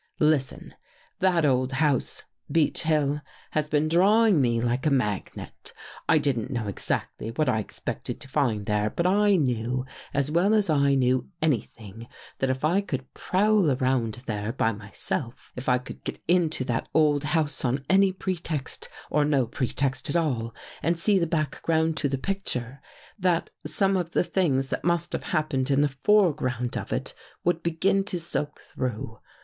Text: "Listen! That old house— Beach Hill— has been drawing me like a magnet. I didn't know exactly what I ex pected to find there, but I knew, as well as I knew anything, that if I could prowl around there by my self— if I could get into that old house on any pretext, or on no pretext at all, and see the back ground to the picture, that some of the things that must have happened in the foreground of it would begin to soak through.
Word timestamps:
"Listen! 0.33 0.73
That 1.19 1.45
old 1.45 1.73
house— 1.73 2.23
Beach 2.51 2.81
Hill— 2.81 3.21
has 3.51 3.67
been 3.67 3.87
drawing 3.87 4.41
me 4.41 4.59
like 4.59 4.87
a 4.87 4.89
magnet. 4.89 5.73
I 6.09 6.17
didn't 6.17 6.49
know 6.49 6.67
exactly 6.67 7.29
what 7.29 7.47
I 7.47 7.59
ex 7.59 7.79
pected 7.79 8.17
to 8.21 8.27
find 8.27 8.65
there, 8.65 8.89
but 8.89 9.05
I 9.05 9.35
knew, 9.35 9.85
as 10.11 10.31
well 10.31 10.55
as 10.55 10.71
I 10.71 10.95
knew 10.95 11.29
anything, 11.39 12.07
that 12.39 12.49
if 12.49 12.65
I 12.65 12.81
could 12.81 13.13
prowl 13.13 13.69
around 13.69 14.23
there 14.25 14.51
by 14.51 14.71
my 14.71 14.89
self— 14.91 15.51
if 15.55 15.69
I 15.69 15.77
could 15.77 16.03
get 16.03 16.19
into 16.27 16.63
that 16.63 16.89
old 16.95 17.23
house 17.23 17.63
on 17.63 17.85
any 17.87 18.11
pretext, 18.11 18.89
or 19.11 19.21
on 19.21 19.29
no 19.29 19.45
pretext 19.45 20.09
at 20.09 20.15
all, 20.15 20.51
and 20.81 20.97
see 20.97 21.19
the 21.19 21.27
back 21.27 21.61
ground 21.61 21.95
to 21.97 22.09
the 22.09 22.17
picture, 22.17 22.81
that 23.19 23.51
some 23.67 23.95
of 23.95 24.13
the 24.13 24.23
things 24.23 24.71
that 24.71 24.83
must 24.83 25.13
have 25.13 25.25
happened 25.25 25.69
in 25.69 25.81
the 25.81 25.95
foreground 26.03 26.75
of 26.75 26.91
it 26.91 27.13
would 27.43 27.61
begin 27.61 28.03
to 28.05 28.19
soak 28.19 28.61
through. 28.61 29.19